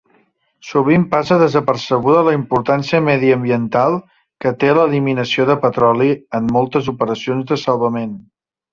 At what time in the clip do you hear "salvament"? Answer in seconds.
7.71-8.23